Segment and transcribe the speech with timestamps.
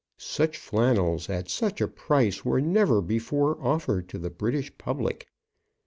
[0.17, 5.27] Such flannels, at such a price, were never before offered to the British public.